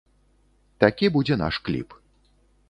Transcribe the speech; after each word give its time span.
Такі 0.83 1.11
будзе 1.17 1.35
наш 1.43 1.55
кліп. 1.69 1.89